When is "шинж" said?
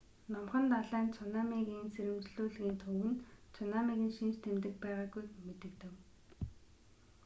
4.17-4.35